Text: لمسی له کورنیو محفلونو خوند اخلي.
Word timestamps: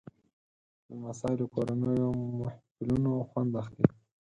لمسی 0.89 1.33
له 1.39 1.45
کورنیو 1.53 2.09
محفلونو 2.39 3.11
خوند 3.29 3.51
اخلي. 3.61 3.85